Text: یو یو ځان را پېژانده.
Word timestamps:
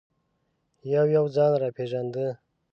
یو 0.93 1.05
یو 1.15 1.25
ځان 1.35 1.51
را 1.61 1.69
پېژانده. 1.77 2.27